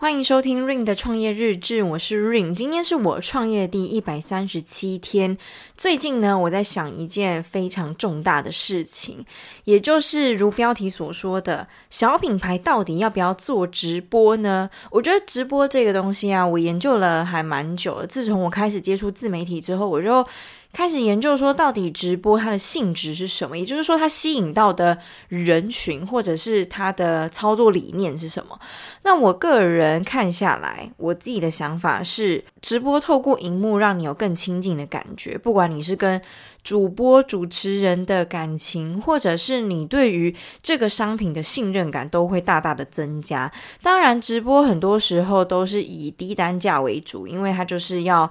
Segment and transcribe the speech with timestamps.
[0.00, 5.36] 欢迎收听 Ring 的创业日志，我是 Ring，今天是我创业第一百三十七天。
[5.76, 9.24] 最近呢，我在想一件非常重大的事情，
[9.64, 14.70] 也就是如标题所说的，小品牌到底要不要做直播呢？
[14.92, 18.06] 我觉得直播这个东西啊，我研究了还蛮久了。
[18.06, 20.24] 自从我开始接触自媒体之后，我就
[20.70, 23.56] 开始研究说，到底直播它的性质是什么？
[23.58, 24.98] 也就是说，它吸引到的
[25.28, 28.58] 人群，或者是它的操作理念是什么？
[29.02, 36.20] 那我个人看下来，我自己的想法是，直播透过荧幕让你有更亲近的感觉，不管你是跟
[36.62, 43.50] 主播、主持人的感情，或者是你对于这个商品的信任感，都会大大的增加。
[43.82, 48.30] 当然，直播很多时候都是以低单价为主，因为它就是要。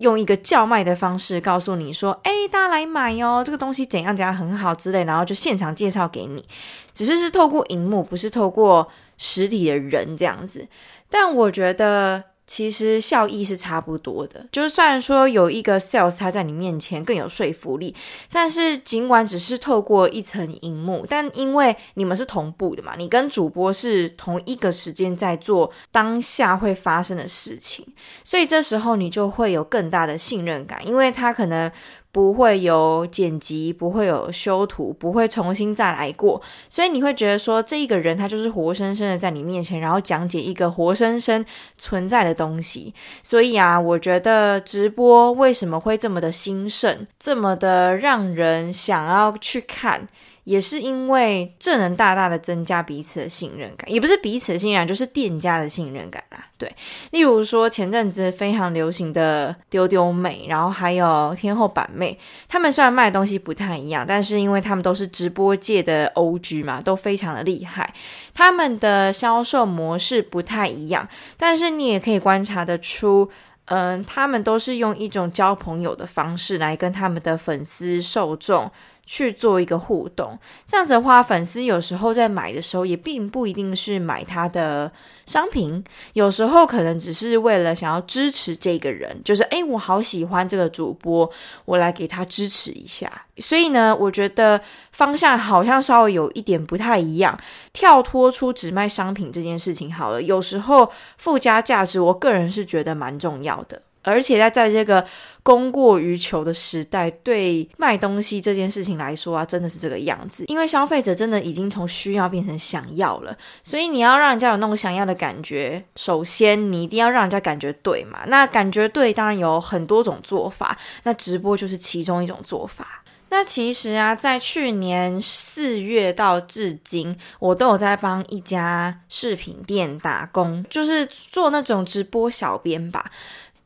[0.00, 6.44] 用一个叫卖的方式告诉你说：“哎，大家来买哦，这个东西怎样怎样很好之类，然后就现场介绍给你。
[6.92, 10.68] 只是是透过荧幕，不是透过实体的人这样子。
[11.08, 17.94] 但我觉得。”其实效益是差不多的，就是虽然说有一个 sales 他在你面前更有说服力，
[18.32, 27.86] 但是尽管只是透过一层荧幕，但因为你们是同步的嘛，你跟主播是同一个时间在做当下会发生的事情，
[28.24, 31.70] 所以这时候你就会有更大的信任感，因为他可能。
[32.12, 41.44] 不会有剪辑，不会有修图，不会重新再来过，所以你会觉得说，这一个人他就是活生生的在你面前，然后讲解一个活生生
[41.78, 42.92] 存在的东西。
[43.22, 50.08] 所以啊，我觉得直播为什么会这么的兴盛，这么的让人想要去看。
[50.50, 56.44] 也是因为这能大大的增加彼此的信任感，也不是彼此的信任，就是店家的信任感啦。
[56.58, 56.68] 对，
[57.12, 67.94] 例如说前阵子非常流行的丢丢妹，然后还有天后板妹，他们虽然卖的东西不太一样，但是因为他们都是直播界的 OG 嘛，都非常的厉害，
[68.34, 73.30] 他们的销售模式不太一样，但是你也可以观察得出，
[73.66, 78.68] 嗯，他们都是用一种交朋友的方式来跟他们的粉丝受众。
[79.12, 84.92] 去做一个互动，这样子的话，粉丝有时候在买的时候也并不一定是买他的
[85.26, 85.82] 商品，
[86.12, 91.28] 有时候可能只是为了想要支持这个人，就是诶，我好喜欢这个主播，
[91.64, 93.10] 我来给他支持一下。
[93.38, 94.60] 所以呢，我觉得
[94.92, 97.36] 方向好像稍微有一点不太一样，
[97.72, 100.22] 跳脱出只卖商品这件事情好了。
[100.22, 103.82] 有时候附加价值，我个人是觉得蛮重要的。
[104.02, 105.06] 而且在在这个
[105.42, 110.44] 供过于求的时代，对卖东西这件事情来说啊，真的是这个样子。
[110.48, 118.20] 因为消费者真的已经从需要变成想要了，所以你要让人家有那种想要的感觉，首先你一定要让人家感觉对嘛。
[118.26, 123.04] 那感觉对，当然有很多种做法，那直播就是其中一种做法。
[123.32, 133.08] 那其实啊，在去年四月到至今，我都有在帮一家饰品店打工，就是做那种直播小编吧。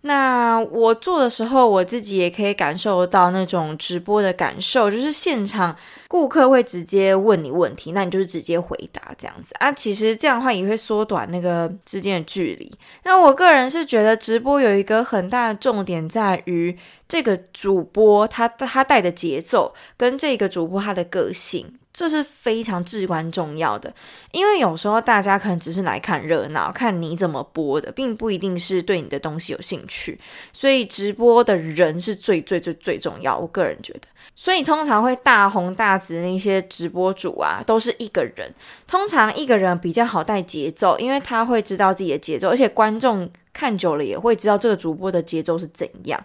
[0.06, 5.75] 那我做的时候，我自己也可以感受到那种直播的感受，就是现场
[6.09, 9.72] 顾客会直接问你问题，那你就是直接回答这样子啊。
[9.72, 12.70] 其实这样的话也会缩短那个之间的距离。
[13.04, 16.76] 那我个人是觉得直播有一个很大的重点在于
[17.09, 21.78] 这个主播他他带的节奏跟这个主播他的个性。
[21.94, 23.94] 这是非常至关重要的，
[24.32, 30.19] 因为有时候大家可能只是来看热闹，看你怎么播的，并不一定是对你的东西有兴趣。
[30.53, 34.00] 所以直播的人是最最最最重要，我个人觉得。
[34.34, 38.53] 所以通常会大红大紫那些直播主啊，都是一个人。
[38.88, 46.22] 通常一个人比较好带节奏，因为他会知道自己的节奏，而且观众看久了也会知道这个主播的节奏是怎样。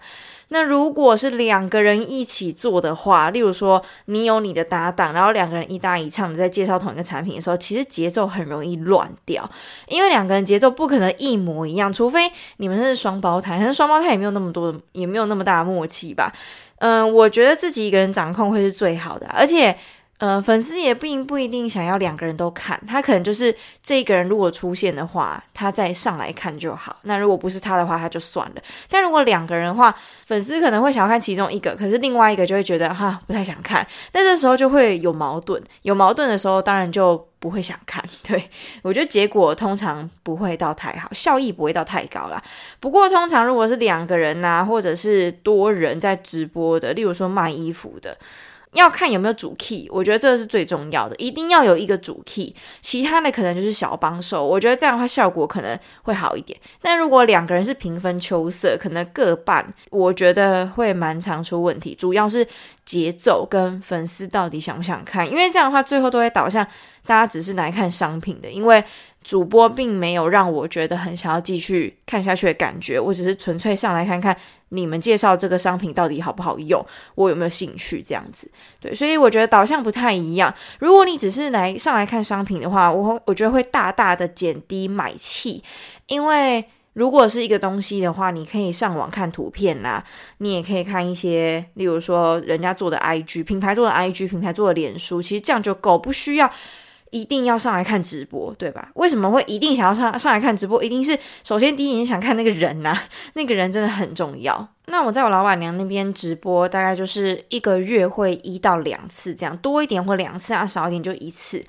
[0.52, 9.48] 那如果是两个人一起做的话，例如说你有你的搭档，然后两个人一搭一唱的在介绍同一个产品的时候，其实节奏很容易乱掉，
[9.88, 16.34] 因为两个人节奏不可能一模一样，除非你们是双胞胎，可是双胞胎也没有那么多，也没有那么大的默契吧。
[16.80, 19.78] 嗯，我觉得自己一个人掌控会是最好的，而且。
[20.20, 26.98] 呃，粉丝也并不一定想要两个人都看，他可能就是这个人如果出现的话，他再上来看就好。
[27.04, 28.62] 那如果不是他的话，他就算了。
[28.90, 29.96] 但如果两个人的话，
[30.28, 33.88] 粉丝可能会想要看其中一个，可是另外一个就会觉得哈不太想看。
[34.12, 38.04] 那这时候就会有矛盾，有矛盾的时候，当然就不会想看。
[38.28, 38.50] 对，
[38.82, 42.44] 我觉得结果通常不会到太好，效益不会到太高啦。
[42.82, 48.18] 不过通常如果是两个人呐、啊，或者是多人在直播的，例如说卖衣服的。
[48.74, 54.46] 要看有没有主 key，我觉得这是最重要的，一定要有一个主 key，其他的可能就是小帮手。
[54.46, 56.60] 我觉得这样的话效果可能会好一点。
[56.82, 61.96] 但如果两个人是平分秋色，可能各半，我觉得会蛮常出问题。
[61.96, 62.48] 主要是
[62.86, 66.66] 节奏跟粉丝到底想不想看，因为这样的话最后都会导向
[67.06, 68.84] 大家只是来看商品的，因为
[69.24, 74.36] 主播并没有让我觉得很想要继续看下去的感觉，我只是纯粹上来看看
[74.70, 76.84] 你们介绍这个商品到底好不好用，
[77.16, 78.50] 我有没有兴趣这样子。
[78.80, 80.54] 对，所以我觉得导向不太一样。
[80.80, 85.64] 如果你只是来上来看商品的话，我我觉得会大大的减低买气，
[86.08, 86.64] 因为
[86.94, 90.04] 如果是一个东西的话，你可以上网看图片啦，
[90.38, 96.50] 你也可以看一些，例如说人家做的 IG 品牌做的 IG 品牌做的脸书，其实这样就够，不需要。
[97.12, 98.90] 一定要上来看直播，对吧？
[98.96, 100.84] 为什么会一定想要上上来看直播？
[100.84, 103.04] 一定是首先第一，你想看那个人呐、啊，
[103.34, 104.68] 那个人真的很重要。
[104.86, 111.64] 那我在我老板娘那边直播，大概就是一个月会一到两次这样，多一点或两次啊，少一点就一次。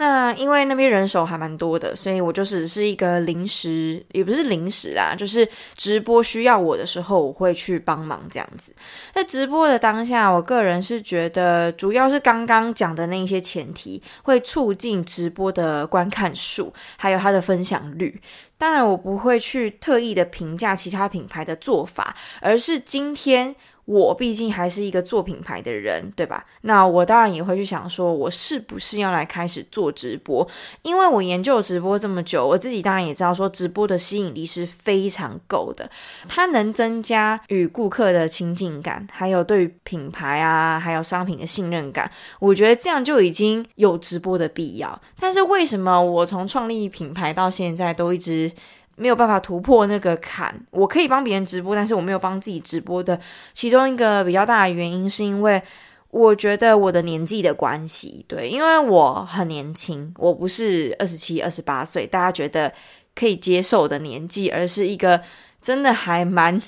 [0.00, 5.46] 那因为那边人手还蛮多的，所以我就只是一个临时，也不是临时啦，就是
[5.76, 8.72] 直播需要我的时候，我会去帮忙这样子。
[9.12, 18.22] 在直播的当下，我个人是觉得，主要是刚刚讲的那些前提，会促进直播的观看数，还有它的分享率。
[18.56, 23.56] 当然，我不会去特意的评价其他品牌的做法，而是今天。
[23.88, 26.44] 我毕竟还是一个做品牌的人，对吧？
[26.60, 30.46] 那我当然也会去想说，我是不是要来开始做直播？
[30.82, 35.90] 因为我研究直播这么久，我自己当然也知道说，直播的吸引力是非常够的，
[36.28, 42.10] 它能增加与顾客的亲近感，还有对品牌啊，还有商品的信任感。
[42.40, 45.00] 我觉得这样就已经有直播的必要。
[45.18, 48.52] 但是为什么我从创立品牌到现在都一直
[48.98, 53.18] 没有办法突破那个坎，我可以帮别人直播，但是我没有帮自己直播的
[53.54, 55.62] 其中一个比较大的原因，是因为
[56.10, 62.72] 我觉得我的年纪的关系，对，因为我很年轻，我不是二十七、二十八岁，大家觉得
[63.14, 65.22] 可以接受的年纪，而是一个。
[65.68, 66.58] 真的还蛮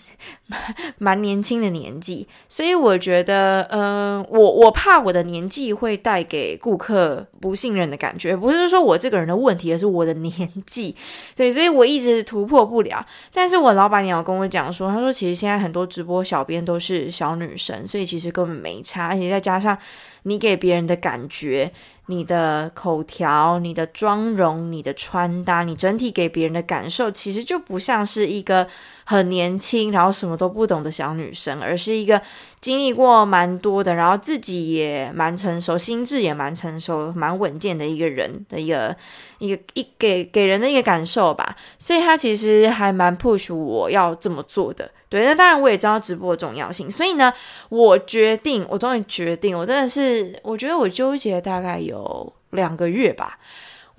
[0.98, 10.94] 蛮年轻的年纪，所以我觉得，嗯、我我怕我的年纪会带给顾客不信任的感觉，不是说我这个人的问题，而是我的年纪，
[11.34, 13.06] 对，所以我一直突破不了。
[13.32, 19.78] 但是我老板娘跟我讲说，她说其实现在很多直播小编都是小女生，所以其实根本没差，而且再加上
[20.24, 21.72] 你给别人的感觉。
[22.10, 28.66] 你的口条、你的妆容、你的穿搭，你整体给别人的感受，其实就不像是一个
[29.04, 32.20] 很年轻，然后什么都不懂的小女生，而是一个
[32.60, 38.94] 经历过蛮多的，然后自己也蛮成熟，心智也蛮成熟、蛮稳健的一个人的一个
[39.38, 41.56] 一个一给给人的一个感受吧。
[41.78, 44.90] 所以他其实还蛮 push 我要这么做的。
[45.08, 47.32] 对，那当然我也知道直播的重要性，所以呢，
[47.70, 53.38] 我决定，我终于决定，我真的是，我觉得我纠结大概有两个月吧。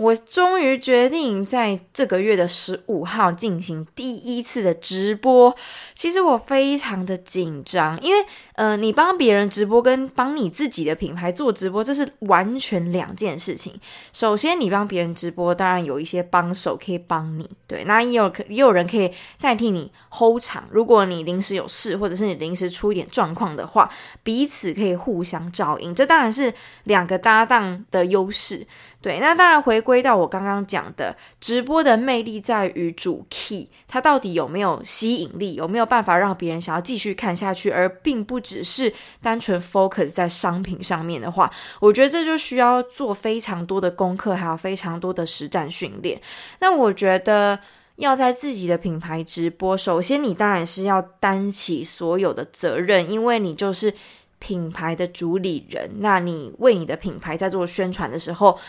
[0.02, 5.56] 我终于决定在这个月的十五号进行第一次的直播。
[5.94, 8.26] 其实我非常的紧张，因为
[8.56, 13.80] 呃，你帮别人直播跟帮你自己的品牌做直播，这是完全两件事情。
[14.12, 20.68] 首先，你帮别人直播，当然有一些帮手可以帮你，对，那也有也有人可以代替你 hold 场。
[20.72, 23.88] 如果你临时有事，或者是你临时出一点状况的话，
[24.24, 26.52] 彼此可以互相照应，这当然是
[26.86, 28.66] 两个搭档的优势。
[29.02, 46.22] 对，那当然回归到我刚刚讲的，直播的魅力在于主 key，它到底有没有吸引力，有没有办法让别人想要继续看下去，而并不只是单纯 focus 在商品上面的话，我觉得这就需要做非常多的功课，还有非常多的实战训练。
[46.60, 47.60] 那我觉得
[47.96, 53.92] 要在自己的品牌直播，首先你当然是要担起所有的责任，因为你就是
[54.38, 58.60] 品牌的主理人，那你为你的品牌在做宣传的时候。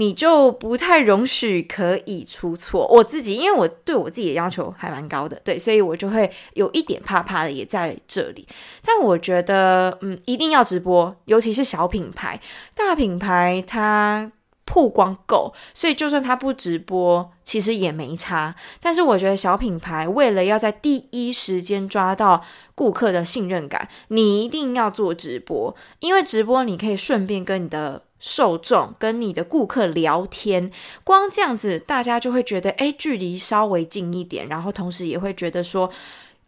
[0.00, 2.88] 你就不太容许可以出错。
[2.88, 8.48] 我自己，因为我对我自己的要求还蛮高的，对，所以我就会有一点怕怕的，也在这里。
[8.82, 12.40] 但我觉得，嗯，一定要直播，尤其是小品牌，
[12.74, 14.32] 大品牌它
[14.70, 18.54] 曝光够，所以就算他不直播，其实也没差。
[18.80, 22.44] 但是我觉得小品牌为了要在第一时间抓到
[22.76, 28.04] 顾客的信任感，你一定要做直播，因为直播你可以顺便跟你的。
[28.22, 30.70] 受众跟你的顾客聊天，
[31.04, 35.90] 光这样子，大家就会觉得，诶，距离稍微近一点，然后同时也会觉得说。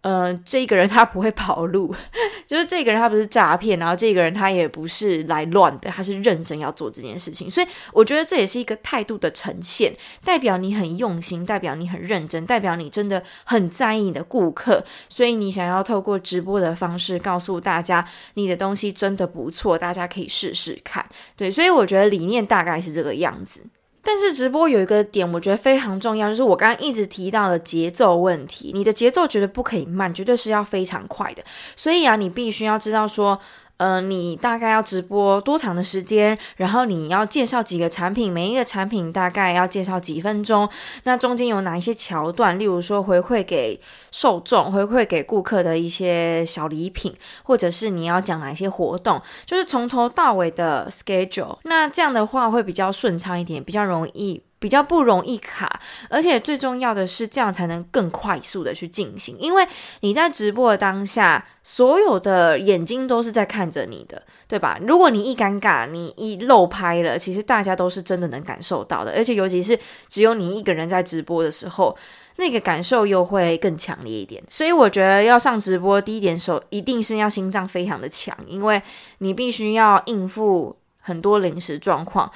[0.02, 1.94] 呃，这个人他不会跑路，
[2.46, 9.94] 就是这个人他不是诈骗，然后这个人他也不是来乱的，他是认真要做这件事情，所以我觉得这也是一个态度的呈现，
[10.24, 23.60] 代表你很用心，代表你很认真，代表你真的很在意你的顾客，所以你想要透过直播的方式告诉大家，你的东西真的不错，大家可以试试看，对，所以我觉得理念大概是这个样子。
[24.04, 28.72] 但是直播有一个点，我觉得非常重要，就是我刚刚一直提到的节奏问题。
[28.74, 31.42] 你的节奏绝对不可以慢，绝对是要非常快的。
[31.76, 33.38] 所以啊，你必须要知道说，
[33.82, 40.68] 呃，你大概要直播多长的时间，然后你要介绍几个产品，每一个产品大概要介绍几分钟，
[41.02, 43.80] 那中间有哪一些桥段，例如说回馈给
[44.12, 47.12] 受众，回馈给顾客的一些小礼品，
[47.42, 54.44] 或者是你要讲哪一些活动，就是从头到尾的 schedule，那这样的话会比较顺畅一点，比较容易。
[54.62, 59.36] 比较不容易卡，而且最重要的是，这样才能更快速的去进行。
[59.40, 59.66] 因为
[60.02, 64.78] 你在直播的当下，所有的眼睛都是在看着你的，对吧？
[64.86, 69.12] 如果你一尴尬，你一漏拍了，其实大家都是真的能感受到的。
[69.16, 69.76] 而且尤其是
[70.08, 71.96] 只有你一个人在直播的时候，
[72.36, 74.40] 那个感受又会更强烈一点。
[74.48, 78.80] 所以我觉得要上直播，第一点手一定是要心脏非常的强，因为
[79.18, 82.30] 你必须要应付很多临时状况。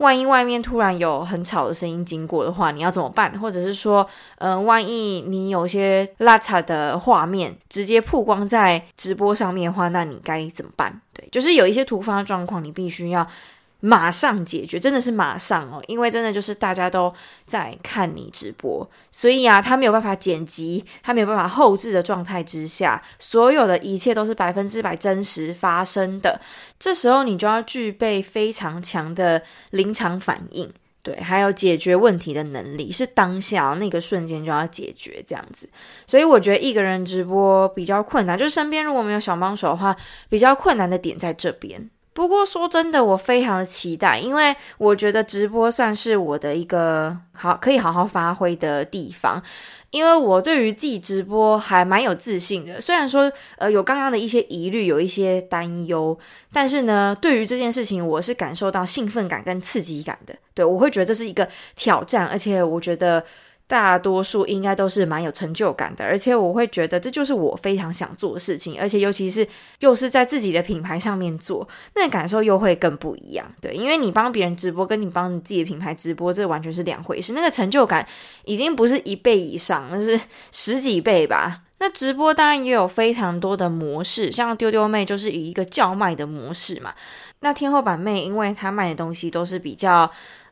[0.00, 3.38] 万一外面突然有很吵的声音经过的话，你要怎么办？
[3.38, 4.06] 或者是说，
[4.38, 11.00] 嗯、万一你有些邋遢的画面直接曝光在直播上面的话，那你该怎么办？
[11.12, 13.26] 对，就是有一些突发状况，你必须要。
[13.80, 17.12] 马上解决，真的是马上哦，因为真的就是大家都
[17.46, 26.40] 在看你直播，所以啊，他没有办法剪辑，他没有办法后置的状态之下，所有的一切都是百分之百真实发生的。
[26.78, 30.70] 这时候你就要具备非常强的临场反应，
[31.02, 35.68] 对，还有解决问题的能力，是当下那个瞬间就要解决这样子。
[36.06, 39.96] 所以我觉得一个人直播比较困难，就是身边如果没有小帮手的话，
[40.28, 41.90] 比较困难的点在这边。
[42.12, 49.42] 不过说真的，我非常的期待，因为我觉得直播算是我的一个好可以好好发挥的地方，
[49.90, 52.80] 因为我对于自己直播还蛮有自信的。
[52.80, 56.18] 虽然说呃有刚刚的一些疑虑，有一些担忧，
[56.52, 60.34] 但是呢，对于这件事情我是感受到兴奋感跟刺激感的。
[60.52, 63.24] 对，我会觉得这是一个挑战，而且我觉得。
[63.70, 69.46] 大多数应该都是蛮有成就感的，而且我会觉得这就是我非常想做的事情，而且尤其是
[69.78, 73.46] 又是在自己的品牌上面做，那感受又会更不一样。
[73.60, 77.32] 对，因为你帮别人直播，跟你帮你自己的品牌直播，这完全是两回事。
[77.32, 78.04] 那个成就感
[78.44, 81.62] 已经不是一倍以上，那是十几倍吧。
[81.78, 86.92] 那直播当然也有非常多的模式，像丢丢妹就是以一个叫卖的模式嘛。
[87.38, 90.10] 那天后板妹，因为她卖的东西都是比较。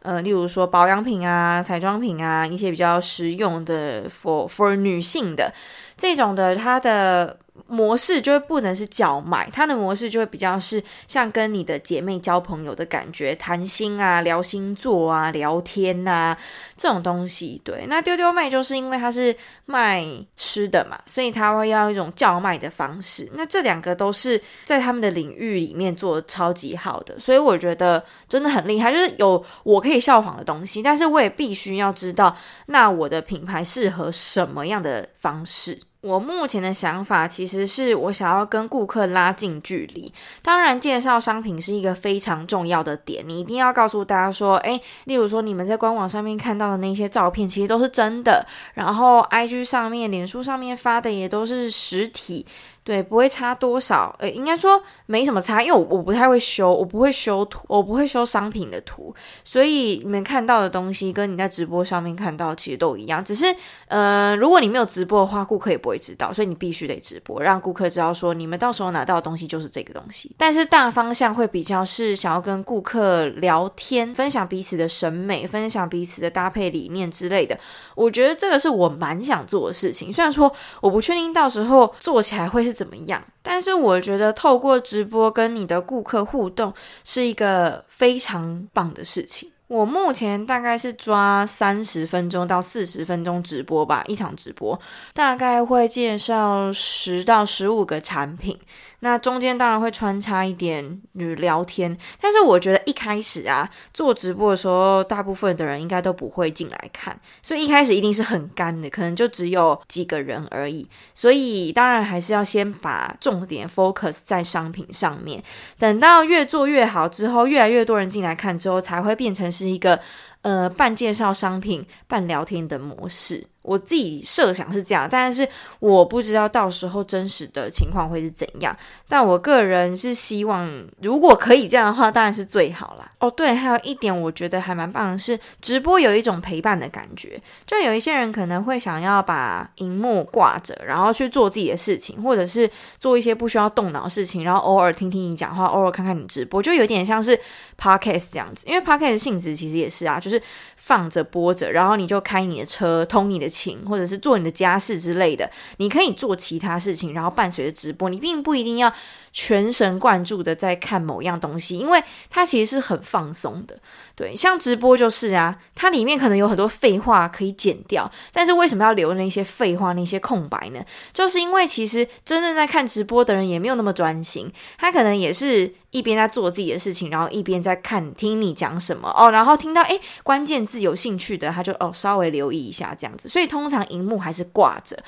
[0.09, 5.53] 呃，例如说保养品啊、彩妆品啊，一些比较实用的，for for 女性的
[5.99, 7.39] 这种的，它的。
[7.67, 16.39] 模式就会不能是叫卖，它的模式就会比较是像跟你的姐妹交朋友的感觉，谈心啊、聊星座啊、聊天啊
[16.77, 17.61] 这种东西。
[17.65, 19.37] 对，那丢丢妹就是因为它是
[19.67, 23.29] 卖吃的嘛，所以它会要一种叫卖的方式。
[23.35, 32.35] 那这两个都是在他们的领域里面做的超级好的，所以我觉得真的很厉害，就是有我可以效仿的东西，但是我也必须要知道，
[32.67, 35.79] 那我的品牌适合什么样的方式。
[36.09, 40.11] 我目前的想法其实是我想要跟顾客拉近距离，
[40.41, 52.47] 当然介绍商品是一个非常重要的点，你一定要告诉大家说，诶，例如说你们在官网上面看到的那些照片其实都是真的，然后 IG 上面、脸书上面发的也都是实体。
[52.85, 63.55] 对，不会差多少，呃，应该说没什么差，因为我我不太会修，我不会修图，我不会修商品的图，所以你们看到的东西跟你在直播上面看到其实都一样，只是，
[63.89, 70.35] 呃，如果你没有直播的话，顾客也不会知道，所以你必须得直播，让顾客知道说你们到时候拿到的东西就是这个东西。
[70.39, 77.59] 但是大方向会比较是想要跟顾客聊天，分享彼此的审美，分享彼此的搭配理念之类的。
[77.95, 82.78] 我觉得这个是我蛮想做的事情，虽然说我不确定到时候做起来会是。
[82.79, 83.21] 怎么样？
[83.43, 89.51] 但是我觉得透过直播跟你的顾客互动是一个非常棒的事情。
[89.67, 94.79] 我目前大概是抓三十分钟到四十分钟直播吧，一场直播
[95.13, 98.59] 大概会介绍十到十五个产品。
[99.01, 110.89] 那中间当然会穿插一点与聊天，但是我觉得一开始啊做直播的时候，大部分的人应该都不会进来看，所以一开始一定是很干的，可能就只有几个人而已。
[111.15, 115.43] 所以当然还是要先把重点 focus 在商品上面，
[115.79, 120.01] 等到越做越好之后，越来越多人进来看之后，才会变成是一个
[120.43, 123.47] 呃半介绍商品半聊天的模式。
[123.69, 125.47] 我自己设想是这样，但是
[125.79, 128.75] 我不知道到时候真实的情况会是怎样。
[129.07, 133.11] 但我个人是希望，如果可以这样的话，当然是最好啦。
[133.19, 137.41] 哦，对，还有一点我觉得还蛮棒的是，直播有一种陪伴的感觉。
[137.67, 147.39] 就有一些人可能会想要把荧幕挂着，然后去做自己的事情，或者是做一些不需要动脑的事情，然后偶尔听听你讲话，偶尔看看你直播，就有点像是
[147.79, 148.67] podcast 这样子。
[148.67, 150.41] 因为 podcast 的性质其实也是啊，就是
[150.77, 155.51] 放着播着，然后你就开你的车，通你的情，或者是做你的家事之类的。
[155.79, 158.93] 你可以做其他事情，然后伴随着直播，你并不一定要
[159.33, 163.79] 全神贯注的在看某样东西，因为它其实是很放松的。
[164.19, 170.81] 对，像直播就是啊，它里面可能有很多废话可以剪掉，但是为什么要留那些废话、那些空白呢？
[171.13, 184.99] 就是因为其实真正在看直播的人也没有那么专心，他可能也是一边在做自己的事情，然后一边在看听你讲什么哦，然后听到诶关键字有兴趣的，他就哦稍微留意一下这样子，所以通常荧幕还是挂着。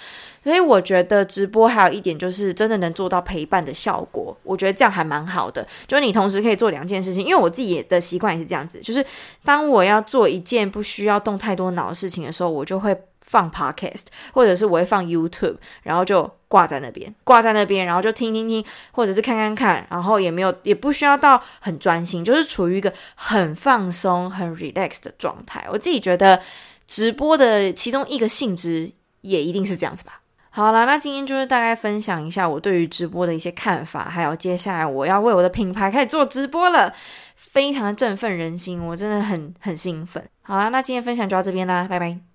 [0.42, 5.66] 所以我觉得直播还有一点就是真的能做到陪伴的效果，我觉得这样还蛮好的。
[5.86, 8.99] 就是你同时可以做两件事情，因为我自己的习惯也是这样子，就是
[9.44, 25.66] 当我要做一件不需要动太多脑的事情的时候，我就会放 podcast，或者是我会放 YouTube，然后就挂在那边，挂在那边，然后就听听听，或者是看看看，然后也没有也不需要到很专心，就是处于一个很放松、很 relax 的状态。
[25.70, 26.40] 我自己觉得
[26.86, 28.90] 直播的其中一个性质
[29.20, 30.20] 也一定是这样子吧。
[30.52, 36.92] 好了，那今天就是大概分享一下我对于直播的一些看法，还有接下来我要为我的品牌开始做直播了，
[37.52, 40.24] 非常的振奋人心，我真的很很兴奋。
[40.42, 42.29] 好啦，那今天分享就到这边啦，拜拜。